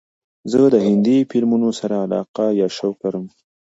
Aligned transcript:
زه 0.51 0.59
د 0.73 0.75
هندې 0.87 1.17
فیلمونو 1.31 1.69
سره 1.79 1.95
علاقه 2.05 2.45
یا 2.59 2.67
شوق 2.77 2.95
لرم. 3.03 3.25